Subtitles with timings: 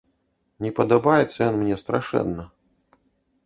[0.65, 2.51] Не падабаецца ён мне страшэнна.